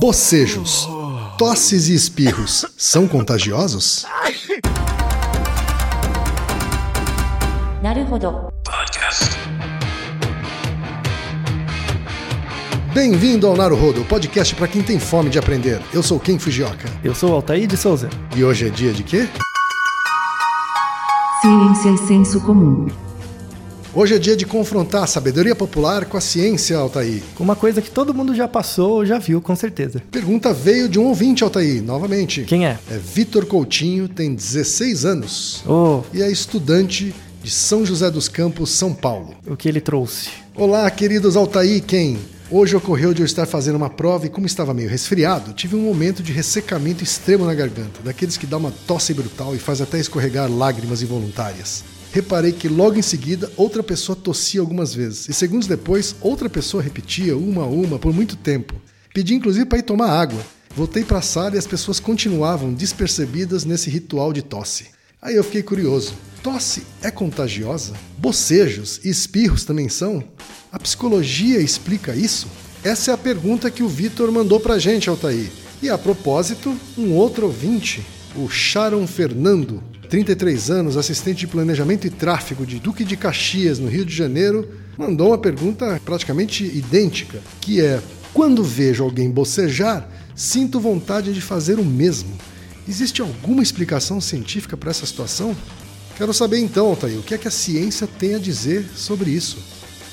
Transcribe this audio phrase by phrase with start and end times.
[0.00, 0.88] Bocejos,
[1.36, 4.06] tosses e espirros são contagiosos?
[8.64, 9.24] Podcast.
[12.94, 15.82] Bem-vindo ao Naruhodo, podcast para quem tem fome de aprender.
[15.92, 16.88] Eu sou Ken Fujioka.
[17.02, 18.08] Eu sou Altair de Souza.
[18.36, 19.28] E hoje é dia de quê?
[21.42, 22.86] Ciência e senso comum.
[23.94, 27.22] Hoje é dia de confrontar a sabedoria popular com a ciência, Altair.
[27.40, 30.02] Uma coisa que todo mundo já passou ou já viu, com certeza.
[30.10, 32.42] Pergunta veio de um ouvinte, Altair, novamente.
[32.42, 32.78] Quem é?
[32.90, 38.70] É Vitor Coutinho, tem 16 anos Oh, e é estudante de São José dos Campos,
[38.70, 39.34] São Paulo.
[39.46, 40.28] o que ele trouxe.
[40.54, 42.18] Olá, queridos Altair, quem?
[42.50, 45.82] Hoje ocorreu de eu estar fazendo uma prova e, como estava meio resfriado, tive um
[45.82, 49.98] momento de ressecamento extremo na garganta, daqueles que dá uma tosse brutal e faz até
[49.98, 51.84] escorregar lágrimas involuntárias.
[52.12, 56.82] Reparei que logo em seguida outra pessoa tossia algumas vezes e segundos depois outra pessoa
[56.82, 58.74] repetia uma a uma por muito tempo.
[59.12, 60.40] Pedi inclusive para ir tomar água.
[60.74, 64.86] Voltei para a sala e as pessoas continuavam despercebidas nesse ritual de tosse.
[65.20, 66.14] Aí eu fiquei curioso.
[66.42, 67.94] Tosse é contagiosa?
[68.16, 70.22] Bocejos e espirros também são?
[70.70, 72.46] A psicologia explica isso?
[72.84, 75.50] Essa é a pergunta que o Vitor mandou pra gente, Altair.
[75.82, 82.10] E a propósito, um outro ouvinte, o Sharon Fernando, 33 anos, assistente de planejamento e
[82.10, 87.80] tráfego de Duque de Caxias, no Rio de Janeiro, mandou uma pergunta praticamente idêntica, que
[87.80, 88.00] é:
[88.32, 92.36] quando vejo alguém bocejar, sinto vontade de fazer o mesmo.
[92.88, 95.54] Existe alguma explicação científica para essa situação?
[96.16, 99.58] Quero saber então, Altair, o que é que a ciência tem a dizer sobre isso?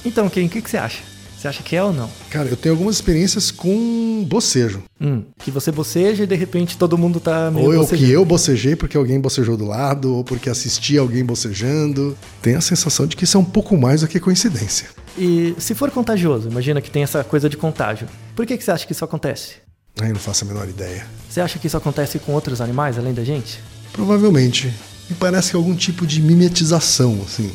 [0.04, 1.15] Então, Ken, o que você acha?
[1.38, 2.10] Você acha que é ou não?
[2.30, 4.82] Cara, eu tenho algumas experiências com bocejo.
[5.00, 8.08] Hum, que você boceja e de repente todo mundo tá meio Ou eu bocejando.
[8.08, 12.18] que eu bocejei porque alguém bocejou do lado, ou porque assisti alguém bocejando.
[12.42, 14.88] Tenho a sensação de que isso é um pouco mais do que coincidência.
[15.18, 18.08] E se for contagioso, imagina que tem essa coisa de contágio.
[18.36, 19.56] Por que, que você acha que isso acontece?
[20.02, 21.06] Eu não faço a menor ideia.
[21.30, 23.60] Você acha que isso acontece com outros animais além da gente?
[23.94, 24.74] Provavelmente.
[25.10, 27.50] Me parece que é algum tipo de mimetização, assim.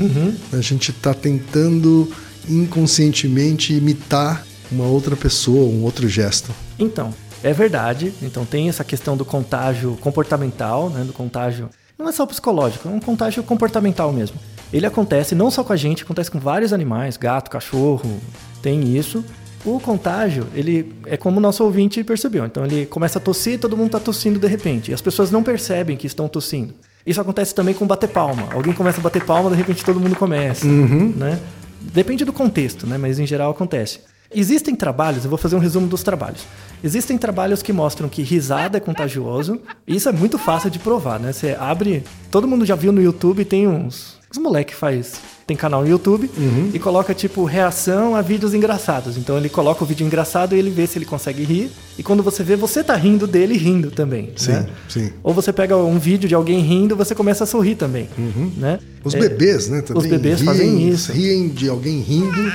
[0.53, 2.11] A gente tá tentando
[2.51, 6.51] inconscientemente imitar uma outra pessoa, um outro gesto.
[6.79, 7.13] Então,
[7.43, 8.13] é verdade.
[8.23, 11.05] Então tem essa questão do contágio comportamental, né?
[11.05, 11.69] Do contágio.
[11.99, 14.37] Não é só psicológico, é um contágio comportamental mesmo.
[14.73, 18.21] Ele acontece não só com a gente, acontece com vários animais, gato, cachorro,
[18.63, 19.25] tem isso.
[19.65, 22.47] O contágio, ele é como o nosso ouvinte percebeu.
[22.47, 24.91] Então ele começa a tossir e todo mundo está tossindo de repente.
[24.91, 26.73] E as pessoas não percebem que estão tossindo.
[27.05, 28.49] Isso acontece também com bater palma.
[28.53, 30.67] Alguém começa a bater palma, de repente todo mundo começa.
[30.67, 31.39] Né?
[31.81, 32.99] Depende do contexto, né?
[32.99, 34.01] mas em geral acontece.
[34.33, 36.47] Existem trabalhos, eu vou fazer um resumo dos trabalhos.
[36.85, 39.61] Existem trabalhos que mostram que risada é contagioso.
[39.87, 41.33] Isso é muito fácil de provar, né?
[41.33, 42.05] Você abre.
[42.31, 44.20] Todo mundo já viu no YouTube, tem uns.
[44.31, 45.21] Os moleque faz.
[45.45, 46.31] Tem canal no YouTube
[46.73, 49.17] e coloca tipo reação a vídeos engraçados.
[49.17, 51.73] Então ele coloca o vídeo engraçado e ele vê se ele consegue rir.
[51.99, 54.31] E quando você vê, você tá rindo dele rindo também.
[54.37, 54.69] Sim, né?
[54.89, 55.13] sim.
[55.25, 58.09] Ou você pega um vídeo de alguém rindo, você começa a sorrir também.
[58.57, 58.79] Né?
[59.03, 59.83] Os É, bebês, né?
[59.83, 61.13] Também Os bebês riem, fazem isso.
[61.13, 62.53] Riem de alguém rindo.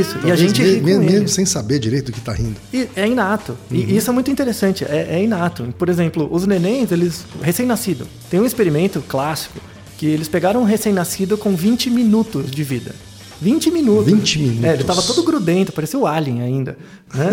[0.00, 0.16] Isso.
[0.24, 2.56] E a gente ri mesmo, mesmo sem saber direito do que tá rindo.
[2.72, 3.56] E é inato.
[3.70, 5.74] E isso é muito interessante, é, é inato.
[5.76, 7.24] Por exemplo, os nenéns, eles.
[7.42, 8.06] Recém-nascido.
[8.30, 9.58] Tem um experimento clássico
[9.98, 12.94] que eles pegaram um recém-nascido com 20 minutos de vida.
[13.42, 14.12] 20 minutos.
[14.12, 14.64] 20 minutos.
[14.64, 16.78] É, ele tava todo grudento, parecia o Alien ainda.
[17.12, 17.30] Né?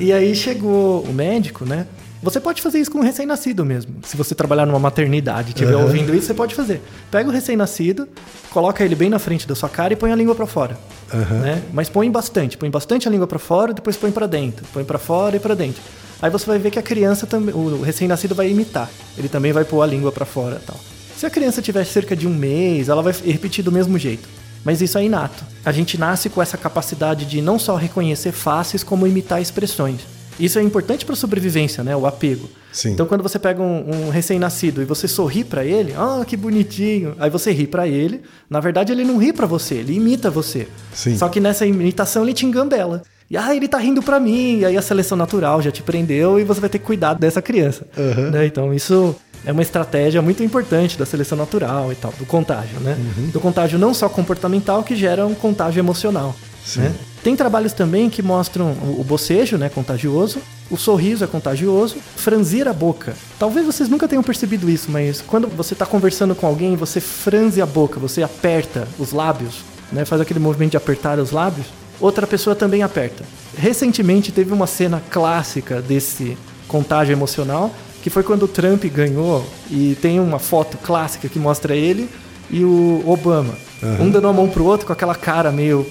[0.00, 1.86] e aí chegou o médico, né?
[2.22, 3.96] Você pode fazer isso com um recém-nascido mesmo.
[4.02, 5.84] Se você trabalhar numa maternidade e estiver Aham.
[5.84, 6.82] ouvindo isso, você pode fazer.
[7.10, 8.08] Pega o recém-nascido,
[8.50, 10.78] coloca ele bem na frente da sua cara e põe a língua pra fora.
[11.12, 11.62] Né?
[11.72, 14.98] Mas põe bastante, põe bastante a língua pra fora, depois põe pra dentro, põe pra
[14.98, 15.82] fora e pra dentro.
[16.20, 18.90] Aí você vai ver que a criança também, o recém-nascido vai imitar.
[19.16, 20.78] Ele também vai pôr a língua pra fora, e tal.
[21.20, 24.26] Se a criança tiver cerca de um mês, ela vai repetir do mesmo jeito.
[24.64, 25.44] Mas isso é inato.
[25.62, 30.00] A gente nasce com essa capacidade de não só reconhecer faces, como imitar expressões.
[30.38, 31.94] Isso é importante para sobrevivência, né?
[31.94, 32.48] O apego.
[32.72, 32.92] Sim.
[32.92, 37.14] Então, quando você pega um, um recém-nascido e você sorri para ele, ah, que bonitinho.
[37.18, 38.22] Aí você ri para ele.
[38.48, 40.68] Na verdade, ele não ri para você, ele imita você.
[40.94, 41.18] Sim.
[41.18, 43.02] Só que nessa imitação ele te engambela.
[43.30, 44.60] E ah, ele tá rindo para mim.
[44.60, 47.42] E aí a seleção natural já te prendeu e você vai ter que cuidar dessa
[47.42, 47.86] criança.
[47.98, 48.30] Aham.
[48.30, 48.46] Né?
[48.46, 49.14] Então, isso
[49.44, 52.96] é uma estratégia muito importante da seleção natural e tal, do contágio, né?
[52.98, 53.30] Uhum.
[53.30, 56.34] Do contágio não só comportamental, que gera um contágio emocional.
[56.76, 56.94] Né?
[57.22, 60.40] Tem trabalhos também que mostram o o bocejo, né, contagioso,
[60.70, 63.14] o sorriso é contagioso, franzir a boca.
[63.38, 67.62] Talvez vocês nunca tenham percebido isso, mas quando você está conversando com alguém, você franze
[67.62, 71.66] a boca, você aperta os lábios, né, faz aquele movimento de apertar os lábios,
[71.98, 73.24] outra pessoa também aperta.
[73.56, 76.36] Recentemente teve uma cena clássica desse
[76.68, 81.74] contágio emocional, que foi quando o Trump ganhou e tem uma foto clássica que mostra
[81.74, 82.08] ele
[82.50, 83.54] e o Obama.
[83.98, 85.86] Um dando a mão pro outro com aquela cara meio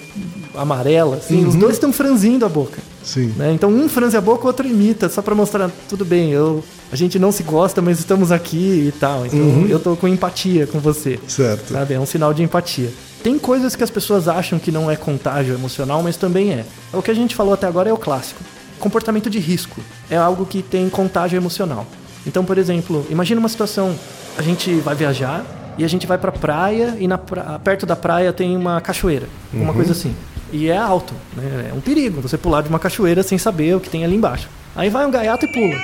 [0.56, 1.46] amarela, assim.
[1.46, 2.80] Os dois estão franzindo a boca.
[3.04, 3.34] Sim.
[3.36, 3.52] né?
[3.54, 6.96] Então um franze a boca, o outro imita, só pra mostrar, tudo bem, eu, a
[6.96, 9.26] gente não se gosta, mas estamos aqui e tal.
[9.26, 11.20] Então eu tô com empatia com você.
[11.28, 11.74] Certo.
[11.74, 11.96] Sabe?
[11.96, 12.92] É um sinal de empatia.
[13.24, 16.66] Tem coisas que as pessoas acham que não é contágio emocional, mas também é.
[16.94, 18.42] O que a gente falou até agora é o clássico.
[18.80, 21.86] Comportamento de risco é algo que tem contágio emocional.
[22.28, 23.96] Então, por exemplo, imagina uma situação,
[24.38, 25.46] a gente vai viajar
[25.78, 29.28] e a gente vai pra praia e na pra- perto da praia tem uma cachoeira,
[29.54, 30.14] uma coisa assim.
[30.52, 31.70] E é alto, né?
[31.70, 34.50] É um perigo você pular de uma cachoeira sem saber o que tem ali embaixo.
[34.76, 35.76] Aí vai um gaiato e pula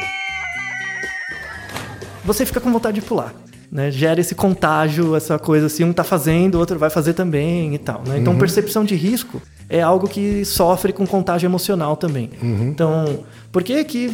[2.24, 3.34] você fica com vontade de pular.
[3.72, 3.92] Né?
[3.92, 7.78] Gera esse contágio, essa coisa assim, um tá fazendo, o outro vai fazer também e
[7.78, 8.02] tal.
[8.08, 8.18] Né?
[8.20, 12.30] Então, percepção de risco é algo que sofre com contágio emocional também.
[12.42, 14.12] Então, por que que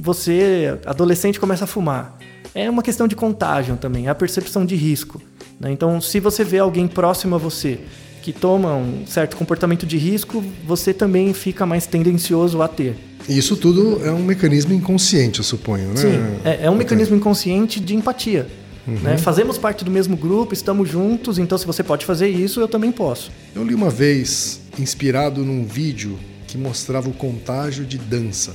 [0.00, 2.18] você, adolescente, começa a fumar?
[2.54, 5.20] É uma questão de contágio também, é a percepção de risco.
[5.60, 5.70] né?
[5.70, 7.80] Então, se você vê alguém próximo a você
[8.22, 12.96] que toma um certo comportamento de risco, você também fica mais tendencioso a ter.
[13.28, 15.96] Isso tudo é um mecanismo inconsciente, eu suponho, né?
[15.96, 18.46] Sim, é, é um mecanismo inconsciente de empatia.
[18.86, 18.94] Uhum.
[19.00, 19.18] né?
[19.18, 22.92] Fazemos parte do mesmo grupo, estamos juntos, então se você pode fazer isso, eu também
[22.92, 23.30] posso.
[23.54, 28.54] Eu li uma vez, inspirado num vídeo que mostrava o contágio de dança.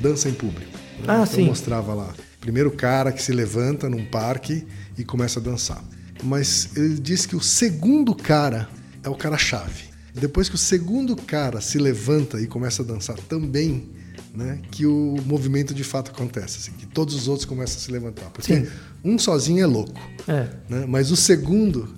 [0.00, 0.70] Dança em público.
[0.70, 0.78] né?
[0.98, 1.04] Uhum.
[1.08, 1.44] Ah, então sim.
[1.44, 2.12] mostrava lá.
[2.40, 4.66] Primeiro cara que se levanta num parque
[4.96, 5.82] e começa a dançar.
[6.22, 8.68] Mas ele disse que o segundo cara
[9.02, 9.84] é o cara-chave.
[10.14, 13.88] Depois que o segundo cara se levanta e começa a dançar também,
[14.34, 16.58] né, que o movimento de fato acontece.
[16.58, 18.30] Assim, que todos os outros começam a se levantar.
[18.30, 18.66] Porque Sim.
[19.04, 20.00] um sozinho é louco.
[20.26, 20.84] É, né?
[20.88, 21.94] Mas o segundo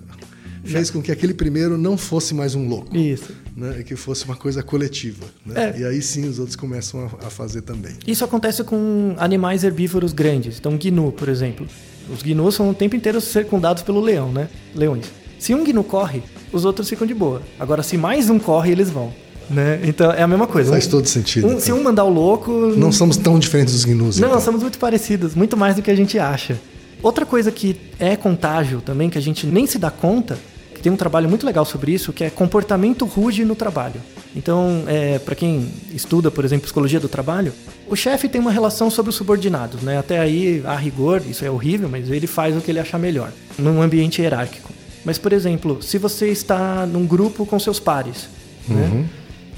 [0.63, 3.33] fez com que aquele primeiro não fosse mais um louco, isso.
[3.55, 3.83] Né?
[3.83, 5.73] Que fosse uma coisa coletiva, né?
[5.75, 5.79] É.
[5.81, 7.93] E aí sim os outros começam a, a fazer também.
[8.07, 10.57] Isso acontece com animais herbívoros grandes.
[10.59, 11.67] Então, gnu, por exemplo.
[12.13, 14.49] Os gnus são o tempo inteiro circundados pelo leão, né?
[14.75, 15.05] Leões.
[15.39, 16.21] Se um gnu corre,
[16.51, 17.41] os outros ficam de boa.
[17.59, 19.13] Agora, se mais um corre, eles vão.
[19.49, 19.81] Né?
[19.83, 20.71] Então, é a mesma coisa.
[20.71, 23.83] Faz Um- todo sentido, um- se um mandar o louco, Não somos tão diferentes dos
[23.85, 24.39] gnus, Não, então.
[24.41, 26.57] somos muito parecidos, muito mais do que a gente acha.
[27.03, 30.37] Outra coisa que é contágio também, que a gente nem se dá conta,
[30.81, 34.01] tem um trabalho muito legal sobre isso, que é comportamento rude no trabalho.
[34.35, 37.53] Então, é, para quem estuda, por exemplo, psicologia do trabalho,
[37.87, 39.97] o chefe tem uma relação sobre os subordinados, né?
[39.97, 43.31] Até aí, a rigor, isso é horrível, mas ele faz o que ele achar melhor,
[43.57, 44.71] num ambiente hierárquico.
[45.03, 48.29] Mas, por exemplo, se você está num grupo com seus pares,
[48.67, 49.05] né?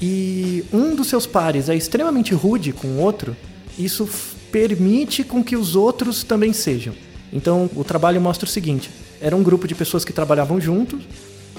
[0.00, 3.36] e um dos seus pares é extremamente rude com o outro,
[3.78, 4.08] isso
[4.50, 6.94] permite com que os outros também sejam.
[7.32, 8.90] Então, o trabalho mostra o seguinte:
[9.20, 11.02] era um grupo de pessoas que trabalhavam juntos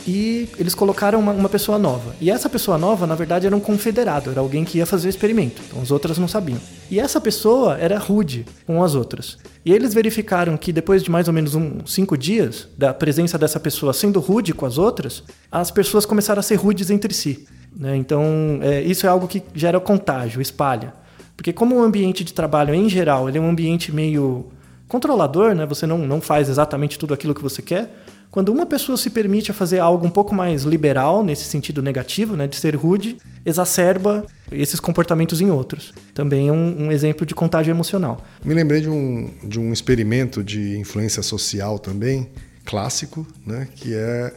[0.07, 2.15] e eles colocaram uma, uma pessoa nova.
[2.21, 5.09] E essa pessoa nova, na verdade, era um confederado, era alguém que ia fazer o
[5.09, 5.61] experimento.
[5.67, 6.59] Então, as outras não sabiam.
[6.91, 9.37] E essa pessoa era rude com as outras.
[9.65, 13.59] E eles verificaram que depois de mais ou menos uns cinco dias da presença dessa
[13.59, 17.47] pessoa sendo rude com as outras, as pessoas começaram a ser rudes entre si.
[17.75, 17.95] né?
[17.95, 20.93] Então, é, isso é algo que gera contágio, espalha.
[21.35, 24.45] Porque como o ambiente de trabalho, em geral, ele é um ambiente meio
[24.87, 25.65] controlador, né?
[25.65, 27.89] Você não, não faz exatamente tudo aquilo que você quer.
[28.31, 32.35] Quando uma pessoa se permite a fazer algo um pouco mais liberal, nesse sentido negativo,
[32.35, 33.15] né, de ser rude,
[33.45, 35.93] exacerba esses comportamentos em outros.
[36.13, 38.21] Também é um, um exemplo de contágio emocional.
[38.43, 42.29] Me lembrei de um, de um experimento de influência social também,
[42.65, 43.69] clássico, né?
[43.73, 44.33] Que é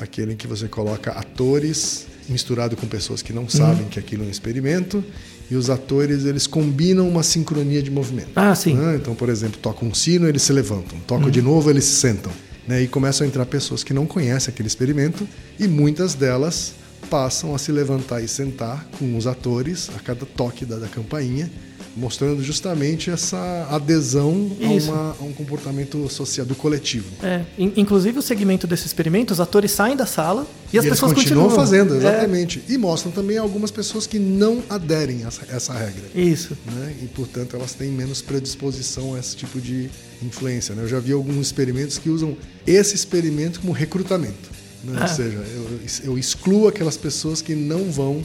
[0.00, 4.26] aquele em que você coloca atores misturado com pessoas que não sabem que aquilo é
[4.26, 5.04] um experimento
[5.50, 8.30] e os atores eles combinam uma sincronia de movimento.
[8.34, 8.74] Ah, sim.
[8.74, 8.96] né?
[8.96, 10.98] Então, por exemplo, toca um sino, eles se levantam.
[11.06, 12.32] Toca de novo, eles se sentam.
[12.66, 12.82] Né?
[12.82, 15.26] E começam a entrar pessoas que não conhecem aquele experimento
[15.58, 16.74] e muitas delas
[17.08, 21.50] passam a se levantar e sentar com os atores a cada toque da, da campainha,
[21.96, 27.06] mostrando justamente essa adesão a, uma- a um comportamento social do coletivo.
[27.22, 30.88] É, in- inclusive o segmento desse experimento, os atores saem da sala e as e
[30.88, 32.62] eles pessoas continuam, fazendo, É, exatamente.
[32.68, 36.04] E mostram também algumas pessoas que não aderem a essa, essa regra.
[36.14, 36.56] isso.
[36.66, 36.94] né?
[37.02, 39.88] E, portanto, elas têm menos predisposição a esse tipo de
[40.22, 40.74] influência.
[40.74, 40.82] né?
[40.82, 42.36] Eu já vi alguns experimentos que usam
[42.66, 44.50] esse experimento como recrutamento.
[44.84, 44.98] né?
[44.98, 45.02] Ah.
[45.02, 48.22] Ou seja, eu, eu excluo aquelas pessoas que não vão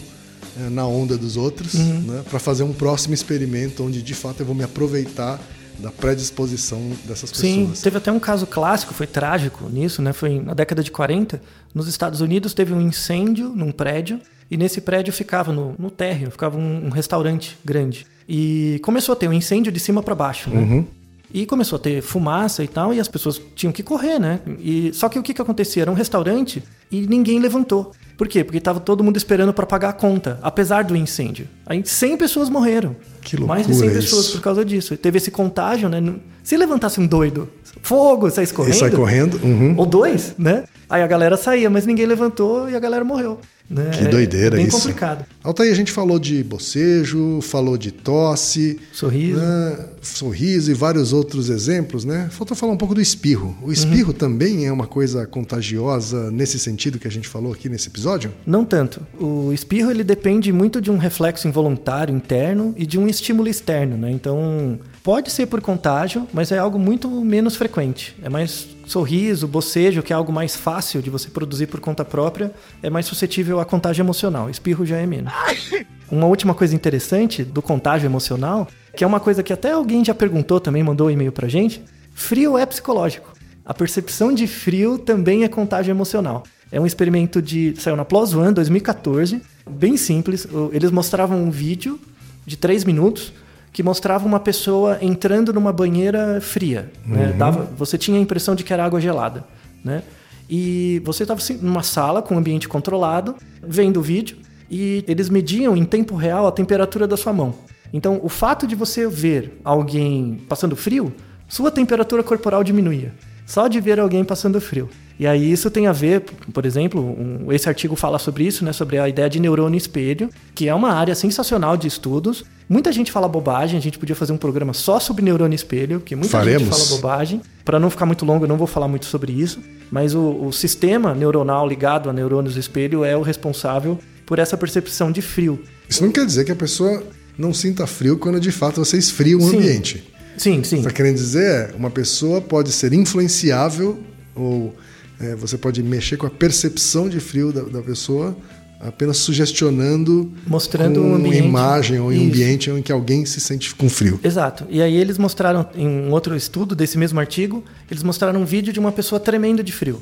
[0.71, 2.01] na onda dos outros Uhum.
[2.01, 2.23] né?
[2.29, 5.39] para fazer um próximo experimento onde, de fato, eu vou me aproveitar
[5.79, 7.81] da predisposição dessas Sim, pessoas.
[7.81, 10.13] teve até um caso clássico, foi trágico nisso, né?
[10.13, 11.41] Foi na década de 40,
[11.73, 16.29] nos Estados Unidos teve um incêndio num prédio e nesse prédio ficava no, no térreo,
[16.29, 18.05] ficava um, um restaurante grande.
[18.29, 20.85] E começou a ter um incêndio de cima para baixo, né?
[21.33, 24.41] E começou a ter fumaça e tal, e as pessoas tinham que correr, né?
[24.59, 25.81] E, só que o que, que acontecia?
[25.83, 27.93] Era um restaurante e ninguém levantou.
[28.21, 28.43] Por quê?
[28.43, 31.47] Porque estava todo mundo esperando para pagar a conta, apesar do incêndio.
[31.65, 32.95] Aí 100 pessoas morreram.
[33.19, 34.35] Que Mais de 100 loucura pessoas isso.
[34.37, 34.95] por causa disso.
[34.95, 35.99] Teve esse contágio, né?
[36.43, 37.49] Se levantasse um doido,
[37.81, 38.75] fogo, sai correndo.
[38.75, 39.39] sai correndo.
[39.43, 39.73] uhum.
[39.75, 40.65] Ou dois, né?
[40.87, 43.39] Aí a galera saía, mas ninguém levantou e a galera morreu.
[43.71, 43.89] Né?
[43.91, 44.77] Que doideira é bem isso.
[44.77, 45.25] complicado.
[45.41, 49.39] Altair, a gente falou de bocejo, falou de tosse, Sorriso.
[49.39, 52.27] né, sorriso e vários outros exemplos, né?
[52.31, 53.55] Faltou falar um pouco do espirro.
[53.61, 57.87] O espirro também é uma coisa contagiosa nesse sentido que a gente falou aqui nesse
[57.87, 58.33] episódio?
[58.45, 59.01] Não tanto.
[59.17, 63.95] O espirro ele depende muito de um reflexo involuntário interno e de um estímulo externo,
[63.95, 64.11] né?
[64.11, 68.15] Então, pode ser por contágio, mas é algo muito menos frequente.
[68.21, 72.53] É mais sorriso, bocejo, que é algo mais fácil de você produzir por conta própria,
[72.83, 74.49] é mais suscetível a contágio emocional.
[74.49, 75.31] Espirro já é menos.
[76.11, 80.13] Uma última coisa interessante do contágio emocional, que é uma coisa que até alguém já
[80.13, 81.81] perguntou também, mandou um e-mail pra gente,
[82.13, 83.31] frio é psicológico.
[83.65, 86.43] A percepção de frio também é contágio emocional.
[86.69, 87.73] É um experimento de.
[87.77, 90.45] saiu na PLOS ONE 2014, bem simples.
[90.73, 91.97] Eles mostravam um vídeo
[92.45, 93.31] de 3 minutos
[93.71, 96.91] que mostrava uma pessoa entrando numa banheira fria.
[97.05, 97.33] né?
[97.37, 99.43] Dava, você tinha a impressão de que era água gelada.
[99.83, 100.03] Né?
[100.49, 104.37] E você estava numa sala com um ambiente controlado, vendo o vídeo,
[104.69, 107.55] e eles mediam em tempo real a temperatura da sua mão.
[107.93, 111.13] Então, o fato de você ver alguém passando frio,
[111.47, 113.13] sua temperatura corporal diminuía.
[113.45, 114.89] Só de ver alguém passando frio.
[115.21, 118.73] E aí isso tem a ver, por exemplo, um- esse artigo fala sobre isso, né,
[118.73, 122.43] sobre a ideia de neurônio espelho, que é uma área sensacional de estudos.
[122.67, 126.15] Muita gente fala bobagem, a gente podia fazer um programa só sobre neurônio espelho, que
[126.15, 126.63] muita Faremos.
[126.63, 127.39] gente fala bobagem.
[127.63, 129.59] Para não ficar muito longo, eu não vou falar muito sobre isso,
[129.91, 135.11] mas o, o sistema neuronal ligado a neurônios espelho é o responsável por essa percepção
[135.11, 135.61] de frio.
[135.87, 137.03] Isso não quer dizer que a pessoa
[137.37, 139.57] não sinta frio quando de fato você esfria um Sim.
[139.57, 140.11] ambiente.
[140.35, 140.77] Sim, sim.
[140.77, 143.99] Está querendo dizer, uma pessoa pode ser influenciável
[144.33, 144.73] ou
[145.21, 148.35] é, você pode mexer com a percepção de frio da, da pessoa
[148.79, 151.45] apenas sugestionando Mostrando um ambiente.
[151.45, 152.23] imagem ou um Isso.
[152.23, 154.19] ambiente em que alguém se sente com frio.
[154.23, 154.65] Exato.
[154.69, 158.73] E aí eles mostraram, em um outro estudo desse mesmo artigo, eles mostraram um vídeo
[158.73, 160.01] de uma pessoa tremendo de frio.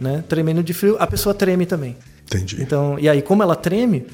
[0.00, 0.24] Né?
[0.28, 1.96] Tremendo de frio, a pessoa treme também.
[2.26, 2.60] Entendi.
[2.60, 4.04] Então, e aí, como ela treme,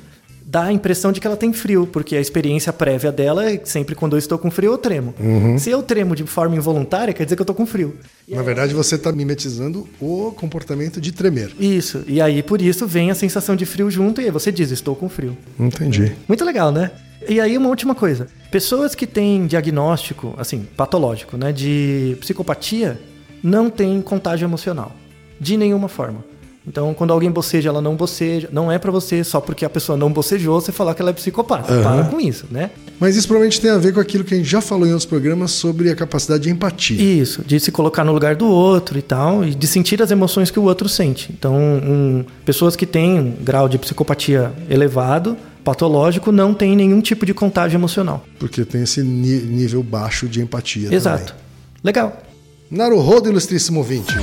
[0.53, 3.95] dá a impressão de que ela tem frio, porque a experiência prévia dela é sempre
[3.95, 5.15] quando eu estou com frio, eu tremo.
[5.19, 5.57] Uhum.
[5.57, 7.97] Se eu tremo de forma involuntária, quer dizer que eu estou com frio.
[8.29, 11.55] Na verdade, você está mimetizando o comportamento de tremer.
[11.59, 12.05] Isso.
[12.07, 14.95] E aí, por isso, vem a sensação de frio junto, e aí você diz, estou
[14.95, 15.35] com frio.
[15.59, 16.13] Entendi.
[16.29, 16.91] Muito legal, né?
[17.27, 18.27] E aí, uma última coisa.
[18.51, 23.01] Pessoas que têm diagnóstico, assim, patológico, né, de psicopatia,
[23.43, 24.93] não têm contágio emocional.
[25.41, 26.23] De nenhuma forma.
[26.67, 28.49] Então, quando alguém boceja, ela não boceja.
[28.53, 31.15] Não é pra você, só porque a pessoa não bocejou, você falar que ela é
[31.15, 31.73] psicopata.
[31.73, 31.83] Aham.
[31.83, 32.71] Para com isso, né?
[33.01, 35.07] Mas isso provavelmente tem a ver com aquilo que a gente já falou em outros
[35.07, 37.03] programas sobre a capacidade de empatia.
[37.03, 40.51] Isso, de se colocar no lugar do outro e tal, e de sentir as emoções
[40.51, 41.33] que o outro sente.
[41.37, 47.27] Então, um, pessoas que têm um grau de psicopatia elevado, patológico, não têm nenhum tipo
[47.27, 48.25] de contágio emocional.
[48.39, 51.27] Porque tem esse nível baixo de empatia Exato.
[51.27, 51.43] também.
[51.83, 52.23] Legal.
[52.71, 54.15] Naruhodo, ilustríssimo ouvinte.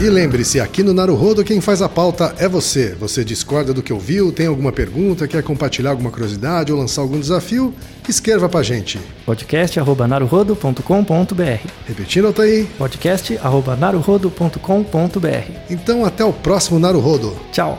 [0.00, 2.94] E lembre-se, aqui no Naruhodo quem faz a pauta é você.
[2.98, 7.20] Você discorda do que ouviu, tem alguma pergunta, quer compartilhar alguma curiosidade ou lançar algum
[7.20, 7.72] desafio?
[8.08, 8.98] Escreva pra gente.
[9.24, 12.66] podcast.naruhodo.com.br Repetindo, Altair.
[12.78, 17.36] podcast.naruhodo.com.br Então até o próximo Naruhodo.
[17.52, 17.78] Tchau!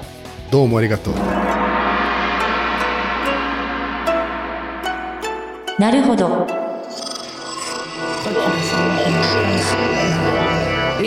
[0.49, 1.11] Domo arigato.
[5.77, 6.47] なるほど。